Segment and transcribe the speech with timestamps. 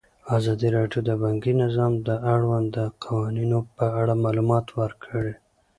[0.37, 5.33] ازادي راډیو د بانکي نظام د اړونده قوانینو په اړه معلومات ورکړي.